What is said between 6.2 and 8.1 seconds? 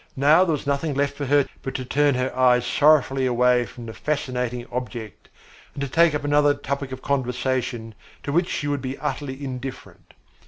another topic of conversation